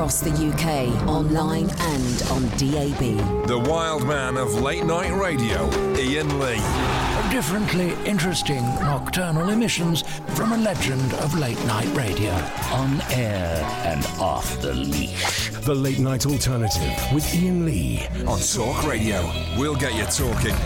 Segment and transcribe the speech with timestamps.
[0.00, 3.46] across the UK, online and on DAB.
[3.46, 7.10] The wild man of late night radio, Iain Lee.
[7.30, 10.02] Differently interesting nocturnal emissions
[10.34, 12.30] from a legend of late night radio.
[12.72, 15.50] On air and off the leash.
[15.50, 18.06] The Late Night Alternative with Iain Lee.
[18.26, 19.20] On Talk Radio.
[19.58, 20.56] We'll get you talking.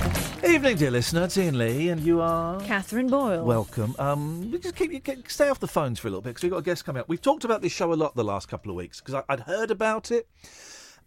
[0.48, 1.24] Evening, dear listener.
[1.24, 3.44] It's Iain Lee, and you are Catherine Boyle.
[3.44, 3.96] welcome.
[3.98, 6.52] Um, we just keep you stay off the phones for a little bit because we've
[6.52, 7.08] got a guest coming up.
[7.08, 9.70] We've talked about this show a lot the last couple of weeks because I'd heard
[9.70, 10.28] about it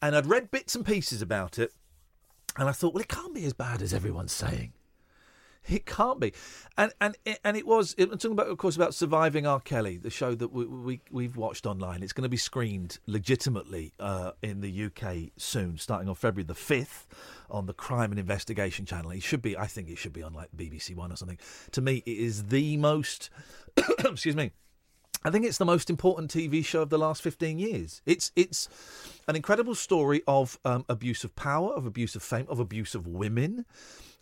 [0.02, 1.72] and I'd read bits and pieces about it,
[2.58, 4.74] and I thought, well, it can't be as bad as everyone's saying.
[5.70, 6.32] It can't be,
[6.78, 7.94] and and it- and it was.
[8.00, 9.60] I'm talking about, of course, about surviving R.
[9.60, 12.04] Kelly, the show that we, we we've watched online.
[12.04, 16.54] It's going to be screened legitimately uh, in the UK soon, starting on February the
[16.56, 17.06] fifth
[17.50, 19.12] on the Crime and Investigation channel.
[19.12, 21.40] It should be, I think, it should be on like BBC One or something.
[21.72, 23.30] To me, it is the most.
[24.00, 24.52] excuse me.
[25.24, 28.02] I think it's the most important TV show of the last 15 years.
[28.06, 28.70] It's it's
[29.28, 33.08] an incredible story of um, abuse of power, of abuse of fame, of abuse of
[33.08, 33.66] women,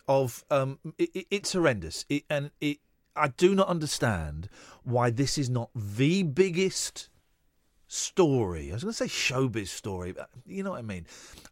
[0.07, 2.05] of um, it, it- it's horrendous.
[2.09, 2.77] It, and it,
[3.15, 4.49] I do not understand
[4.83, 7.09] why this is not the biggest
[7.87, 8.71] story.
[8.71, 11.05] I was going to say showbiz story, but you know what I mean.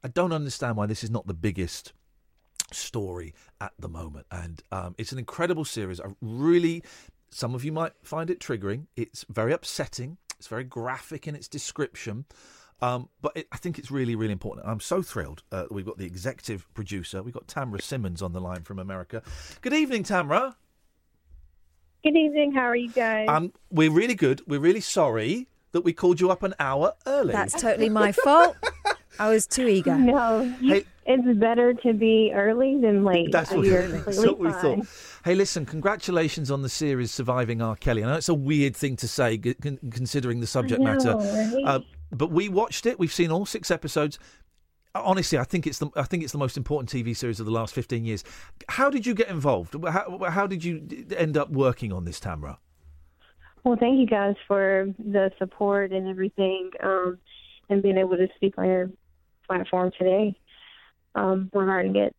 [0.03, 1.93] I don't understand why this is not the biggest
[2.71, 4.25] story at the moment.
[4.31, 5.99] And um, it's an incredible series.
[5.99, 6.83] I really,
[7.33, 8.87] some of you might find it triggering.
[8.95, 10.17] It's very upsetting.
[10.37, 12.25] It's very graphic in its description.
[12.81, 14.67] Um, but it, I think it's really, really important.
[14.67, 17.23] I'm so thrilled uh, we've got the executive producer.
[17.23, 19.23] We've got Tamra Simmons on the line from America.
[19.61, 20.55] Good evening, Tamra.
[22.03, 22.51] Good evening.
[22.51, 23.29] How are you guys?
[23.29, 24.41] Um, we're really good.
[24.45, 27.31] We're really sorry that we called you up an hour early.
[27.31, 28.57] That's totally my fault.
[29.19, 29.95] I was too eager.
[29.97, 33.31] no, Hey- it's better to be early than late.
[33.31, 33.65] That's what,
[34.05, 34.87] that's what we thought.
[35.25, 37.75] Hey, listen, congratulations on the series Surviving R.
[37.75, 38.03] Kelly.
[38.03, 41.63] I know it's a weird thing to say considering the subject know, matter, right?
[41.65, 41.79] uh,
[42.11, 42.99] but we watched it.
[42.99, 44.17] We've seen all six episodes.
[44.95, 47.51] Honestly, I think it's the I think it's the most important TV series of the
[47.51, 48.23] last fifteen years.
[48.69, 49.75] How did you get involved?
[49.83, 50.87] How, how did you
[51.17, 52.57] end up working on this, Tamra?
[53.63, 57.17] Well, thank you guys for the support and everything, um,
[57.69, 58.91] and being able to speak on your
[59.47, 60.35] platform today
[61.15, 62.15] um, regarding it.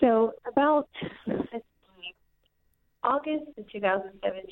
[0.00, 0.88] So, about
[3.04, 4.44] August of 2017,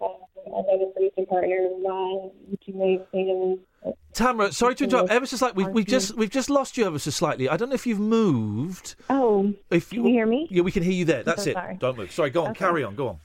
[0.00, 0.16] um,
[0.46, 3.94] another producing partner of mine, which you may have seen him.
[4.14, 5.10] Tamra, sorry to interrupt.
[5.10, 7.48] Ever so slightly, we've, we've just we've just lost you ever so slightly.
[7.48, 8.94] I don't know if you've moved.
[9.10, 10.46] Oh, If you, Can you hear me?
[10.50, 11.22] Yeah, we can hear you there.
[11.22, 11.54] That's so it.
[11.54, 11.76] sorry.
[11.76, 12.12] Don't move.
[12.12, 12.50] Sorry, go on.
[12.50, 12.58] Okay.
[12.60, 12.94] Carry on.
[12.94, 13.18] Go on.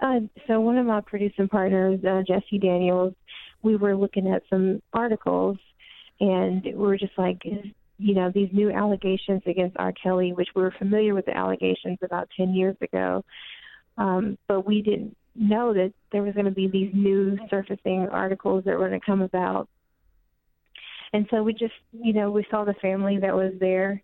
[0.00, 3.14] Uh, so one of my producing partners, uh, Jesse Daniels,
[3.62, 5.58] we were looking at some articles,
[6.20, 9.92] and we were just like, you know, these new allegations against R.
[9.92, 13.24] Kelly, which we were familiar with the allegations about ten years ago,
[13.98, 18.64] um, but we didn't know that there was going to be these new surfacing articles
[18.64, 19.68] that were going to come about.
[21.12, 24.02] And so we just, you know, we saw the family that was there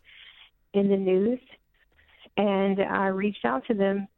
[0.75, 1.41] in the news,
[2.37, 4.09] and I reached out to them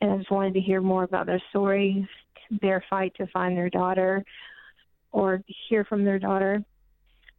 [0.00, 2.08] and I just wanted to hear more about their story,
[2.60, 4.24] their fight to find their daughter,
[5.12, 6.62] or hear from their daughter.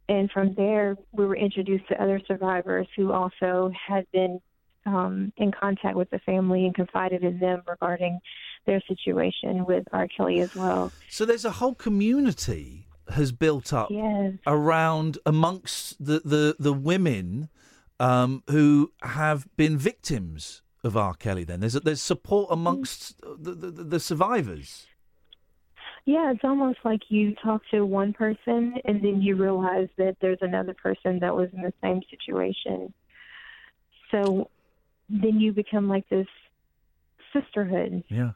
[0.08, 4.40] And from there, we were introduced to other survivors who also had been
[4.86, 8.20] um, in contact with the family and confided in them regarding
[8.66, 10.08] their situation with R.
[10.08, 10.92] Kelly as well.
[11.08, 14.34] So there's a whole community has built up Yes.
[14.46, 17.48] around amongst the the the women
[17.98, 21.14] um, who have been victims of R.
[21.14, 21.44] Kelly.
[21.44, 24.86] Then there's there's support amongst the, the, the survivors.
[26.08, 30.38] Yeah, it's almost like you talk to one person and then you realize that there's
[30.40, 32.94] another person that was in the same situation.
[34.10, 34.48] So
[35.10, 36.26] then you become like this
[37.30, 38.02] sisterhood.
[38.08, 38.30] Yeah.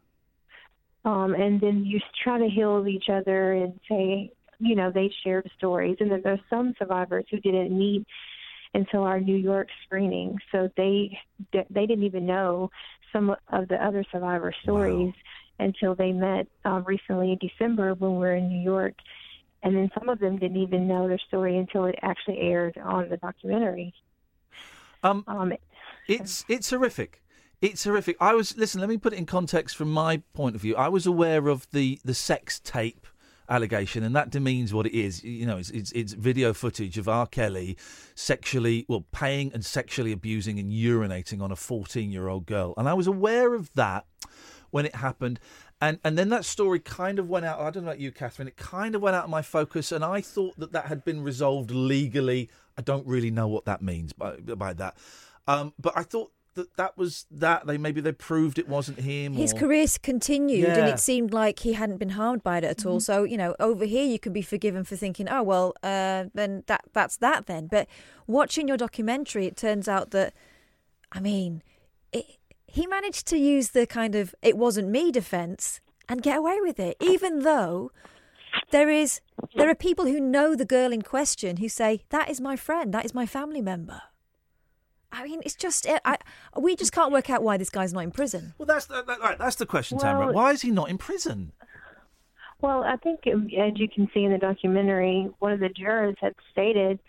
[1.06, 5.50] Um, and then you try to heal each other and say, you know, they shared
[5.56, 5.96] stories.
[6.00, 8.06] And then there's some survivors who didn't meet
[8.74, 11.18] until our New York screening, so they
[11.52, 12.70] they didn't even know
[13.12, 15.12] some of the other survivor stories
[15.62, 18.94] until they met um, recently in December when we were in New York.
[19.62, 23.08] And then some of them didn't even know their story until it actually aired on
[23.08, 23.94] the documentary.
[25.02, 25.52] Um, Um,
[26.08, 27.22] It's it's horrific.
[27.60, 28.16] It's horrific.
[28.20, 28.80] I was listen.
[28.80, 30.74] Let me put it in context from my point of view.
[30.76, 33.06] I was aware of the the sex tape
[33.48, 35.22] allegation, and that demeans what it is.
[35.22, 37.26] You know, it's it's, it's video footage of R.
[37.26, 37.76] Kelly
[38.14, 42.88] sexually, well, paying and sexually abusing and urinating on a fourteen year old girl, and
[42.88, 44.06] I was aware of that
[44.72, 45.38] when it happened.
[45.80, 47.60] And, and then that story kind of went out.
[47.60, 48.48] I don't know about you, Catherine.
[48.48, 51.22] It kind of went out of my focus, and I thought that that had been
[51.22, 52.50] resolved legally.
[52.76, 54.96] I don't really know what that means by by that.
[55.46, 57.66] Um, but I thought that that was that?
[57.66, 59.32] They maybe they proved it wasn't him.
[59.34, 59.58] His or...
[59.58, 63.00] career continued, and it seemed like he hadn't been harmed by it at all.
[63.00, 66.62] So you know, over here you can be forgiven for thinking, "Oh well, uh, then
[66.66, 67.88] that that's that then." But
[68.26, 70.32] watching your documentary, it turns out that,
[71.10, 71.62] I mean,
[72.12, 72.24] it,
[72.72, 76.80] he managed to use the kind of "it wasn't me" defense and get away with
[76.80, 77.92] it, even though
[78.70, 79.20] there is
[79.54, 82.92] there are people who know the girl in question who say that is my friend,
[82.94, 84.00] that is my family member.
[85.12, 86.16] I mean, it's just I, I,
[86.58, 88.54] we just can't work out why this guy's not in prison.
[88.56, 90.32] Well, that's the, that, right, that's the question, Tamara.
[90.32, 91.52] Why is he not in prison?
[92.62, 96.16] Well, I think, um, as you can see in the documentary, one of the jurors
[96.20, 97.00] had stated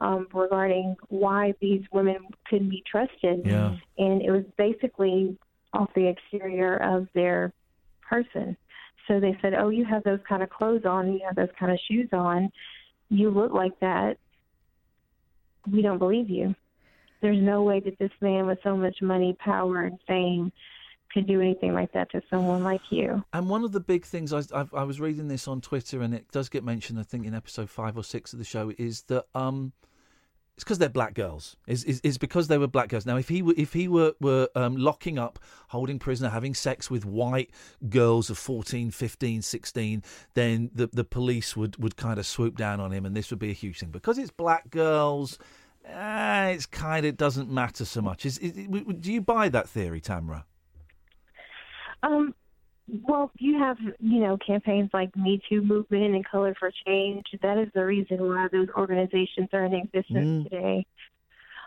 [0.00, 2.16] um, regarding why these women
[2.48, 3.42] couldn't be trusted.
[3.44, 3.76] Yeah.
[3.98, 5.36] And it was basically
[5.72, 7.52] off the exterior of their
[8.02, 8.56] person.
[9.08, 11.72] So they said, Oh, you have those kind of clothes on, you have those kind
[11.72, 12.50] of shoes on,
[13.08, 14.18] you look like that.
[15.70, 16.54] We don't believe you.
[17.22, 20.52] There's no way that this man with so much money, power, and fame
[21.16, 23.24] could do anything like that to someone like you.
[23.32, 26.12] And one of the big things I, I, I was reading this on Twitter, and
[26.12, 29.00] it does get mentioned, I think, in episode five or six of the show, is
[29.04, 29.72] that um,
[30.56, 31.56] it's because they're black girls.
[31.66, 33.06] Is is is because they were black girls.
[33.06, 36.90] Now, if he were if he were were um, locking up, holding prisoner, having sex
[36.90, 37.50] with white
[37.88, 40.02] girls of 14, 15, 16,
[40.34, 43.38] then the the police would would kind of swoop down on him, and this would
[43.38, 43.90] be a huge thing.
[43.90, 45.38] Because it's black girls.
[45.88, 48.26] Uh, it's kind of doesn't matter so much.
[48.26, 48.52] Is, is,
[48.98, 50.44] do you buy that theory, Tamara?
[52.02, 52.34] Um,
[53.02, 57.24] well, you have, you know, campaigns like Me Too movement and Color for Change.
[57.42, 60.42] That is the reason why those organizations are in existence Mm.
[60.44, 60.86] today.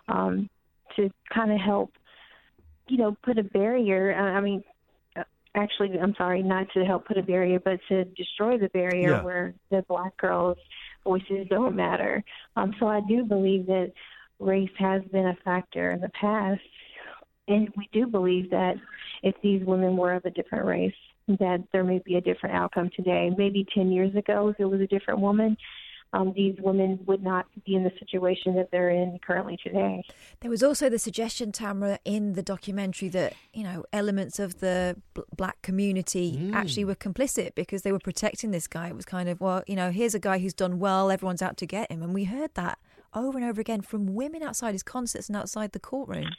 [0.08, 0.50] Um,
[0.96, 1.92] to kind of help,
[2.88, 4.16] you know, put a barrier.
[4.18, 4.64] Uh, I mean,
[5.16, 5.24] uh,
[5.54, 9.22] actually, I'm sorry, not to help put a barrier, but to destroy the barrier Yeah.
[9.22, 10.58] where the black girls'
[11.04, 12.24] voices don't matter.
[12.56, 13.92] Um, so I do believe that
[14.40, 16.62] race has been a factor in the past.
[17.50, 18.76] And we do believe that
[19.24, 20.94] if these women were of a different race,
[21.28, 23.32] that there may be a different outcome today.
[23.38, 25.58] Maybe 10 years ago, if it was a different woman,
[26.14, 30.04] um, these women would not be in the situation that they're in currently today.
[30.40, 34.98] There was also the suggestion, Tamara, in the documentary that you know elements of the
[35.14, 38.88] bl- black community actually were complicit because they were protecting this guy.
[38.88, 41.58] It was kind of well, you know, here's a guy who's done well, everyone's out
[41.58, 42.80] to get him, and we heard that
[43.14, 46.30] over and over again from women outside his concerts and outside the courtroom.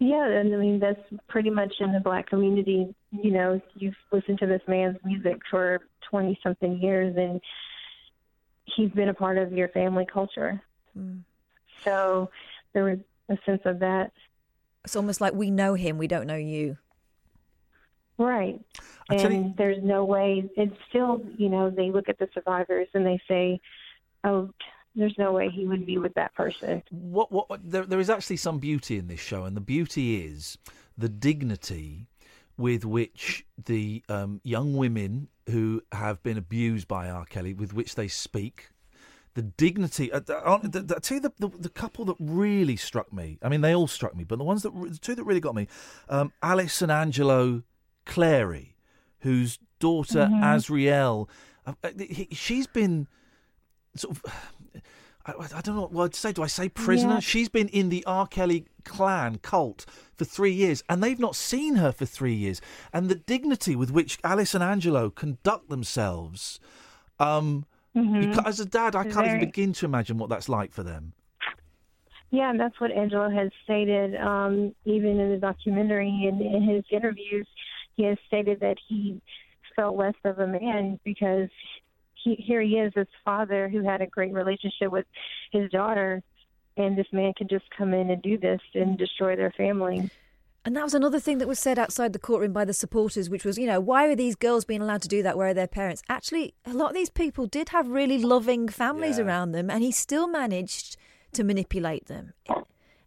[0.00, 2.94] Yeah, and I mean that's pretty much in the black community.
[3.12, 5.80] You know, you've listened to this man's music for
[6.10, 7.40] twenty something years, and
[8.64, 10.60] he's been a part of your family culture.
[10.94, 11.18] Hmm.
[11.84, 12.30] So
[12.72, 12.98] there was
[13.28, 14.10] a sense of that,
[14.84, 16.76] It's almost like we know him, we don't know you.
[18.18, 18.60] right?
[19.10, 20.48] I And you- there's no way.
[20.56, 23.60] It's still, you know, they look at the survivors and they say,
[24.24, 24.50] "Oh,
[24.94, 28.10] there's no way he would be with that person." what what what- there, there is
[28.10, 30.58] actually some beauty in this show, and the beauty is
[30.96, 32.06] the dignity
[32.56, 37.24] with which the um, young women who have been abused by R.
[37.24, 38.70] Kelly, with which they speak.
[39.34, 40.12] The dignity.
[40.12, 43.38] Uh, the, uh, the, the, I tell you, the, couple that really struck me.
[43.42, 45.56] I mean, they all struck me, but the ones that the two that really got
[45.56, 45.66] me,
[46.08, 47.64] um, Alice and Angelo
[48.06, 48.76] Clary,
[49.20, 51.28] whose daughter Azriel,
[51.66, 53.08] uh, uh, he, she's been
[53.96, 54.52] sort of.
[55.26, 56.32] I, I don't know what to say.
[56.32, 57.14] Do I say prisoner?
[57.14, 57.20] Yeah.
[57.20, 58.26] She's been in the R.
[58.26, 62.60] Kelly clan cult for three years, and they've not seen her for three years.
[62.92, 66.60] And the dignity with which Alice and Angelo conduct themselves,
[67.18, 70.82] um, ca- as a dad, I can't even begin to imagine what that's like for
[70.82, 71.14] them.
[72.30, 76.84] Yeah, and that's what Angelo has stated, um, even in the documentary and in his
[76.90, 77.46] interviews.
[77.94, 79.22] He has stated that he
[79.76, 81.48] felt less of a man because
[82.24, 85.06] he, here he is, this father who had a great relationship with
[85.52, 86.22] his daughter,
[86.76, 90.10] and this man can just come in and do this and destroy their family.
[90.64, 93.44] And that was another thing that was said outside the courtroom by the supporters, which
[93.44, 95.36] was, you know, why are these girls being allowed to do that?
[95.36, 96.02] Where are their parents?
[96.08, 99.26] Actually, a lot of these people did have really loving families Yeah.
[99.26, 100.96] around them, and he still managed
[101.34, 102.32] to manipulate them.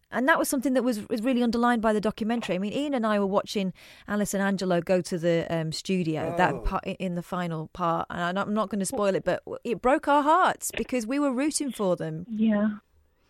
[0.09, 2.55] And that was something that was, was really underlined by the documentary.
[2.55, 3.73] I mean, Iain and I were watching
[4.07, 8.39] Alice and Angelo go to the um, studio that part, in the final part, and
[8.39, 11.71] I'm not going to spoil it, but it broke our hearts because we were rooting
[11.71, 12.25] for them.
[12.29, 12.69] Yeah.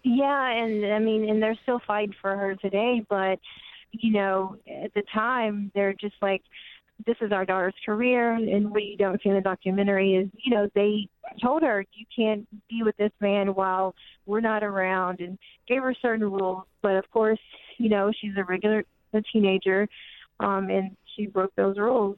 [0.03, 3.39] Yeah, and I mean, and they're still fighting for her today, but,
[3.91, 6.43] you know, at the time, they're just like,
[7.05, 8.31] this is our daughter's career.
[8.31, 11.09] And what you don't see in the documentary is, you know, they
[11.41, 15.93] told her, you can't be with this man while we're not around and gave her
[16.01, 16.63] certain rules.
[16.81, 17.39] But of course,
[17.77, 19.87] you know, she's a regular a teenager,
[20.39, 22.17] um, and she broke those rules.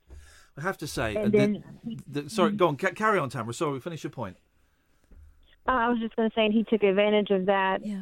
[0.58, 1.64] I have to say, And uh, the- then-
[2.08, 3.54] the- sorry, go on, carry on, Tamara.
[3.54, 4.38] Sorry, finish your point.
[5.68, 7.86] Uh, I was just going to say, he took advantage of that.
[7.86, 8.02] Yeah.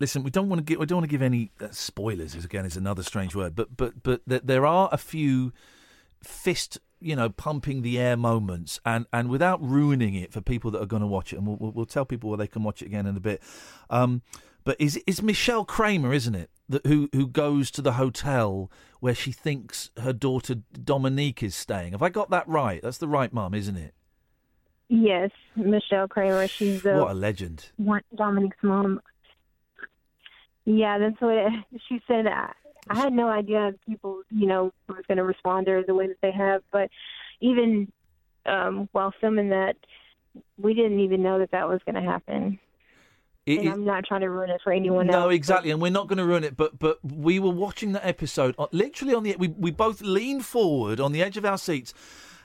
[0.00, 2.34] listen, we don't want to give we don't want to give any uh, spoilers.
[2.34, 5.52] Is again is another strange word, but but but th- there are a few
[6.24, 10.82] fist you know pumping the air moments, and and without ruining it for people that
[10.82, 12.86] are going to watch it, and we'll, we'll, tell people where they can watch it
[12.86, 13.42] again in a bit.
[13.90, 14.22] Um,
[14.64, 16.50] but is it's Michelle Kramer, isn't it?
[16.68, 21.92] That who who goes to the hotel where she thinks her daughter Dominique is staying.
[21.92, 22.80] Have I got that right?
[22.82, 23.94] That's the right mum, isn't it?
[24.88, 26.46] Yes, Michelle Kramer.
[26.46, 27.70] She's the What a legend.
[28.14, 29.00] Dominique's mom.
[30.64, 31.52] Yeah, that's what it,
[31.88, 32.26] she said.
[32.88, 36.20] I, had no idea people, you know, were going to respond to the way that
[36.20, 36.62] they have.
[36.72, 36.90] But
[37.40, 37.90] even
[38.46, 39.76] um, while filming that,
[40.58, 42.58] we didn't even know that that was going to happen.
[43.46, 45.14] It- and it- I'm not trying to ruin it for anyone else.
[45.14, 46.56] No, but- exactly, and we're not going to ruin it.
[46.56, 50.44] But but we were watching that episode, uh, literally on the we we both leaned
[50.44, 51.92] forward on the edge of our seats,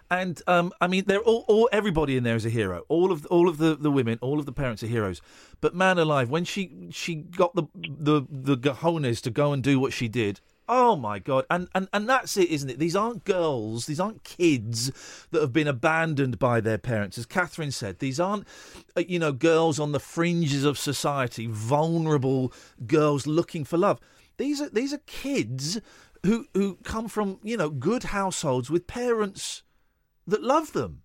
[0.10, 2.86] and um, I mean, they're all, all everybody in there is a hero.
[2.88, 5.22] All of all of the, the women, all of the parents are heroes.
[5.60, 9.80] But man alive, when she she got the the the cojones to go and do
[9.80, 10.40] what she did.
[10.70, 11.46] Oh my god!
[11.50, 12.78] And, and and that's it, isn't it?
[12.78, 14.92] These aren't girls, these aren't kids
[15.32, 18.00] that have been abandoned by their parents, as Catherine said.
[18.00, 18.46] These aren't,
[18.98, 22.52] uh, you know, girls on the fringes of society, vulnerable
[22.86, 24.02] girls looking for love.
[24.36, 25.80] These are these are kids
[26.26, 29.64] who who come from you know good households with parents
[30.28, 31.02] that love them.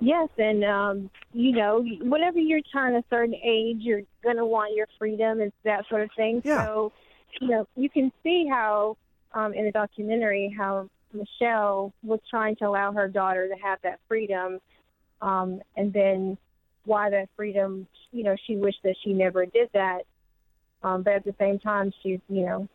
[0.00, 4.86] Yes, and um, you know, whenever you're turn a certain age, you're gonna want your
[4.98, 6.42] freedom and that sort of thing.
[6.44, 6.64] Yeah.
[6.64, 6.92] So,
[7.40, 8.96] you know, you can see how
[9.32, 14.00] um, in the documentary how Michelle was trying to allow her daughter to have that
[14.06, 14.60] freedom,
[15.22, 16.36] um, and then
[16.84, 20.02] why that freedom, you know, she wished that she never did that.
[20.82, 22.68] Um, but at the same time, she's, you know,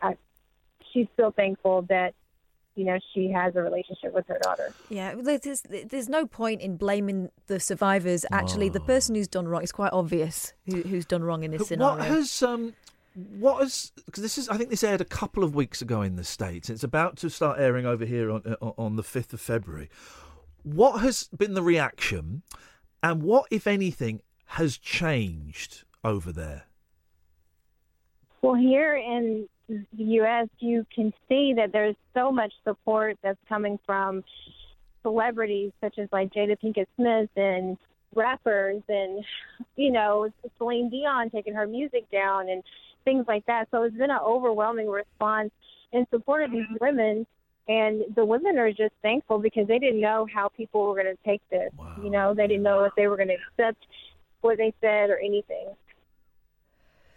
[0.00, 0.16] I,
[0.92, 2.14] she's still thankful that,
[2.74, 4.72] you know, she has a relationship with her daughter.
[4.88, 8.24] Yeah, there's, there's no point in blaming the survivors.
[8.32, 11.68] Actually, the person who's done wrong, is quite obvious who, who's done wrong in this
[11.68, 11.96] scenario.
[11.96, 12.74] What has um,
[13.14, 16.16] what has because this is I think this aired a couple of weeks ago in
[16.16, 16.70] the states.
[16.70, 19.90] It's about to start airing over here on uh, on the fifth of February.
[20.62, 22.42] What has been the reaction,
[23.02, 26.64] and what, if anything, has changed over there?
[28.42, 33.78] Well, here in the U.S., you can see that there's so much support that's coming
[33.86, 34.24] from
[35.02, 37.76] celebrities such as like Jada Pinkett Smith and
[38.14, 39.24] rappers and,
[39.76, 42.62] you know, Celine Dion taking her music down and
[43.04, 43.68] things like that.
[43.70, 45.50] So it's been an overwhelming response
[45.92, 47.26] in support of these women.
[47.68, 51.22] And the women are just thankful because they didn't know how people were going to
[51.24, 51.70] take this.
[52.02, 53.86] You know, they didn't know if they were going to accept
[54.40, 55.68] what they said or anything.
[55.68, 55.78] With, um,
[56.42, 57.11] d- d- uh, uh,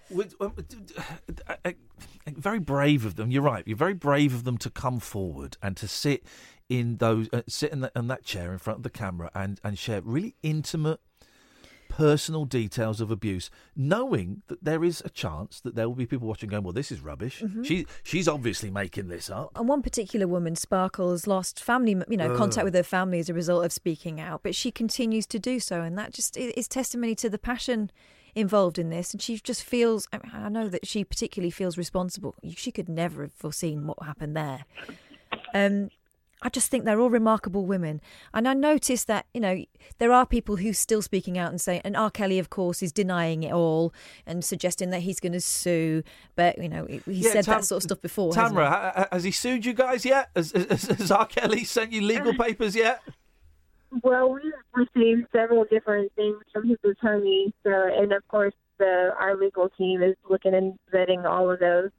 [2.27, 3.31] very brave of them.
[3.31, 3.63] You're right.
[3.67, 6.23] You're very brave of them to come forward and to sit
[6.69, 9.59] in those, uh, sit in, the, in that chair in front of the camera and
[9.63, 10.99] and share really intimate,
[11.89, 16.27] personal details of abuse, knowing that there is a chance that there will be people
[16.27, 17.41] watching, going, "Well, this is rubbish.
[17.41, 17.63] Mhm.
[17.65, 22.17] She she's obviously making this up." And one particular woman, Sparkle, has lost family, you
[22.17, 25.39] know, contact with her family as a result of speaking out, but she continues to
[25.39, 27.91] do so, and that just is testimony to the passion
[28.35, 29.13] involved in this.
[29.13, 32.35] And she just feels, I, mean, I know that she particularly feels responsible.
[32.55, 34.65] She could never have foreseen what happened there.
[35.53, 35.89] Um,
[36.41, 38.01] I just think they're all remarkable women,
[38.33, 39.63] and I noticed that you know
[39.97, 42.11] there are people who's still speaking out and saying, and R.
[42.11, 43.93] Kelly, of course, is denying it all
[44.27, 46.03] and suggesting that he's going to sue,
[46.35, 48.31] but you know he Yeah, said Tam- that sort of stuff before.
[48.33, 48.39] he?
[48.39, 50.29] Tamara, ha- has he sued you guys yet?
[50.35, 51.25] Has, has, has R.
[51.25, 53.01] Kelly sent you legal papers yet?
[54.03, 59.35] Well, we've received several different things from his attorney, so, and of course, the our
[59.37, 61.91] legal team is looking and vetting all of those,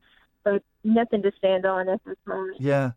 [0.45, 2.61] but nothing to stand on at this moment.
[2.61, 2.93] Yeah,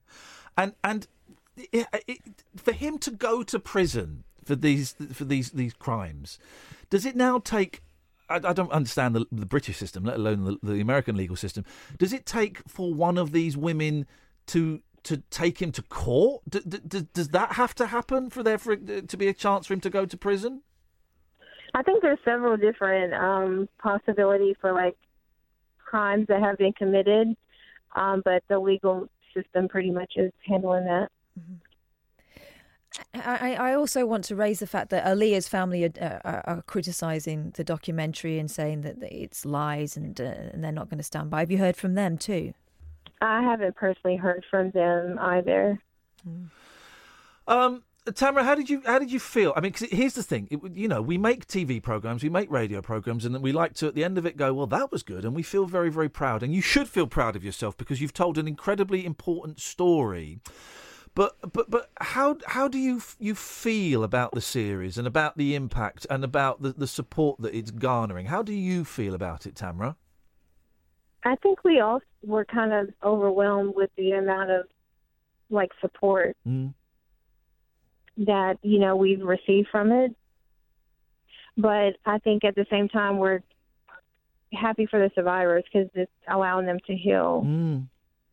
[0.57, 1.07] and and
[1.55, 2.19] it, it,
[2.55, 6.39] for him to go to prison for these for these these crimes,
[6.89, 7.81] does it now take?
[8.29, 11.63] I, I don't understand the, the British system, let alone the, the American legal system.
[11.97, 14.05] Does it take for one of these women
[14.47, 16.43] to to take him to court?
[16.47, 19.65] D- d- d- does that have to happen for there for to be a chance
[19.65, 20.61] for him to go to prison?
[21.73, 24.95] I think there's several different um, possibilities for like
[25.83, 27.35] crimes that have been committed,
[27.95, 31.09] um, but the legal system pretty much is handling that.
[33.15, 36.61] I, I also want to raise the fact that Aaliyah's family are, uh, are, are
[36.63, 41.03] criticising the documentary and saying that it's lies and, uh, and they're not going to
[41.03, 41.39] stand by.
[41.39, 42.53] Have you heard from them too?
[43.21, 45.79] I haven't personally heard from them either.
[47.47, 47.83] Um,
[48.15, 49.53] Tamara, how did you how did you feel?
[49.55, 50.47] I mean, 'cause here's the thing.
[50.49, 53.73] It, you know, we make TV programs, we make radio programs, and then we like
[53.75, 55.89] to at the end of it go, "Well, that was good," and we feel very
[55.89, 56.41] very proud.
[56.43, 60.39] And you should feel proud of yourself because you've told an incredibly important story.
[61.13, 65.55] But but but how how do you you feel about the series and about the
[65.55, 68.27] impact and about the, the support that it's garnering?
[68.27, 69.95] How do you feel about it, Tamra?
[71.23, 74.65] I think we all were kind of overwhelmed with the amount of
[75.49, 76.73] like support Mm.
[78.17, 80.15] that you know we've received from it.
[81.57, 83.41] But I think at the same time we're
[84.53, 87.43] happy for the survivors because it's allowing them to heal.
[87.45, 87.87] Mm.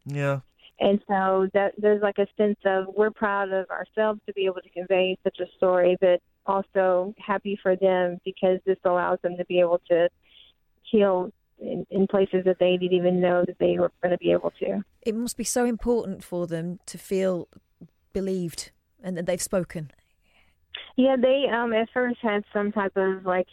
[0.06, 0.40] Yeah.
[0.78, 4.60] And so that there's like a sense of we're proud of ourselves to be able
[4.60, 9.44] to convey such a story, but also happy for them because this allows them to
[9.46, 10.08] be able to
[10.82, 14.32] heal in, in places that they didn't even know that they were going to be
[14.32, 14.82] able to.
[15.02, 17.48] It must be so important for them to feel
[18.12, 18.70] believed
[19.02, 19.90] and that they've spoken.
[20.96, 23.48] Yeah, they um at first had some type of like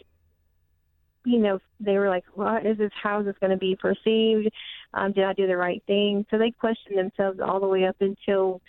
[1.26, 4.50] you know, they were like, What is this how is this gonna be perceived?
[4.92, 6.26] Um, did I do the right thing?
[6.30, 8.60] So they questioned themselves all the way up until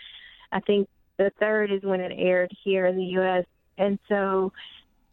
[0.51, 0.87] I think
[1.17, 3.45] the third is when it aired here in the US
[3.77, 4.51] and so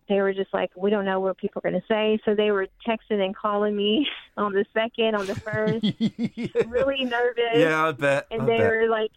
[0.09, 2.19] they were just like, We don't know what people are gonna say.
[2.25, 4.07] So they were texting and calling me
[4.37, 5.85] on the second, on the first,
[6.69, 7.45] really nervous.
[7.55, 8.27] Yeah, I bet.
[8.31, 8.71] and I they bet.
[8.71, 9.11] were like,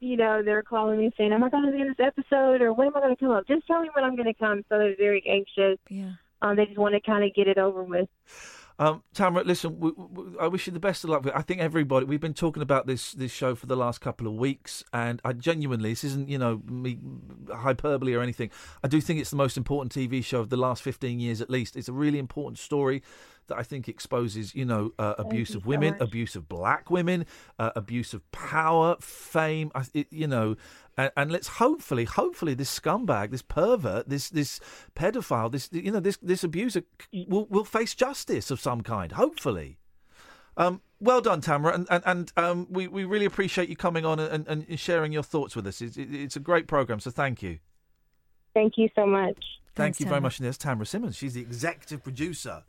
[0.00, 2.60] you know, they were calling me saying, "Am I going to be in this episode,
[2.60, 3.46] or when am I going to come up?
[3.46, 5.78] Just tell me when I'm going to come." So they're very anxious.
[5.88, 6.12] Yeah.
[6.42, 8.08] Um, they just want to kind of get it over with.
[8.78, 11.26] Um, Tamara, listen, we, we, I wish you the best of luck.
[11.32, 12.06] I think everybody.
[12.06, 15.32] We've been talking about this this show for the last couple of weeks, and I
[15.32, 16.98] genuinely, this isn't you know me
[17.52, 18.50] hyperbole or anything.
[18.82, 21.50] I do think it's the most important TV show of the last fifteen years at
[21.50, 21.76] least.
[21.76, 23.02] It's a really important story
[23.48, 26.00] that I think exposes you know uh, abuse you of women, much.
[26.00, 27.26] abuse of black women,
[27.58, 29.70] uh, abuse of power, fame.
[29.74, 30.56] I, it, you know.
[30.96, 34.60] And, and let's hopefully, hopefully, this scumbag, this pervert, this this
[34.94, 39.12] pedophile, this you know this this abuser will will face justice of some kind.
[39.12, 39.78] Hopefully.
[40.56, 44.20] Um, well done, Tamara, and and, and um, we, we really appreciate you coming on
[44.20, 45.80] and, and sharing your thoughts with us.
[45.80, 47.58] It's, it, it's a great program, so thank you.
[48.54, 49.34] Thank you so much.
[49.74, 50.22] Thank Thanks, you very Tamara.
[50.22, 50.38] much.
[50.38, 51.16] And there's Tamara Simmons.
[51.16, 52.62] She's the executive producer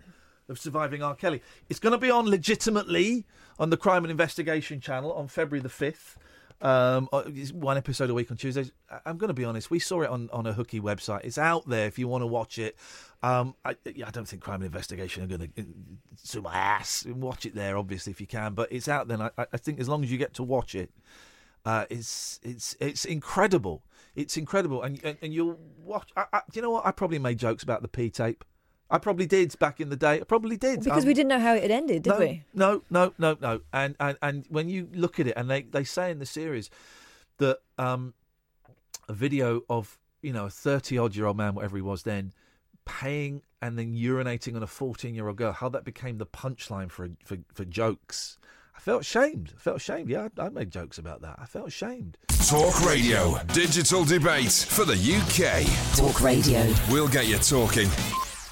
[0.50, 1.16] of Surviving R.
[1.16, 1.42] Kelly.
[1.70, 3.26] It's going to be on legitimately
[3.60, 6.16] on the Crime and Investigation channel on February the 5th.
[6.62, 7.24] Um, uh,
[7.54, 8.72] one episode a week on Tuesdays.
[9.06, 9.70] I'm going to be honest.
[9.70, 11.26] We saw it on, on a hooky website.
[11.26, 12.78] It's out there if you want to watch it.
[13.22, 15.66] Um, I, I don't think Crime and Investigation are going to
[16.16, 17.04] sue my ass.
[17.04, 18.54] and Watch it there, obviously, if you can.
[18.54, 19.32] But it's out there.
[19.38, 20.92] I, I think as long as you get to watch it,
[21.66, 23.84] uh, it's it's it's incredible.
[24.16, 26.12] It's incredible, and and, and you'll watch.
[26.16, 26.86] I, I, you know what?
[26.86, 28.46] I probably made jokes about the P tape.
[28.90, 30.22] I probably did back in the day.
[30.22, 32.44] I probably did Because Um, we didn't know how it had ended, did no, we?
[32.54, 33.62] No, no, no, no.
[33.74, 36.70] And and and when you look at it, and they they say in the series
[37.38, 38.14] that um,
[39.10, 42.32] a video of you know a thirty odd year old man, whatever he was then,
[42.86, 46.92] paying and then urinating on a fourteen year old girl, how that became the punchline
[46.92, 48.38] for for for jokes.
[48.76, 49.54] I felt ashamed.
[49.56, 50.10] I felt ashamed.
[50.10, 51.38] Yeah, I, I made jokes about that.
[51.40, 52.18] I felt ashamed.
[52.48, 53.42] Talk Radio.
[53.54, 55.66] Digital debate for the UK.
[55.98, 56.72] Talk Radio.
[56.92, 57.90] We'll get you talking.